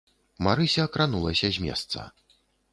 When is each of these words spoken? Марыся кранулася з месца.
Марыся 0.47 0.85
кранулася 0.95 1.47
з 1.59 1.69
месца. 1.69 2.11